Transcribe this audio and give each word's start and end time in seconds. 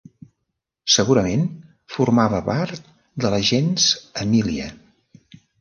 Segurament 0.93 1.43
formava 1.97 2.41
part 2.49 2.89
de 3.25 3.33
la 3.37 3.43
gens 3.53 3.87
Emília. 4.25 4.71